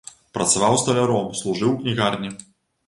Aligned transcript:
Працаваў 0.37 0.73
сталяром, 0.83 1.31
служыў 1.43 1.69
у 1.77 1.79
кнігарні. 1.85 2.37